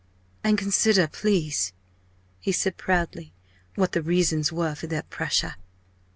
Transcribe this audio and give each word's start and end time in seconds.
"And 0.43 0.57
consider, 0.57 1.07
please," 1.07 1.73
he 2.39 2.51
said 2.51 2.75
proudly, 2.75 3.33
"what 3.75 3.91
the 3.91 4.01
reasons 4.01 4.51
were 4.51 4.73
for 4.73 4.87
that 4.87 5.11
pressure." 5.11 5.57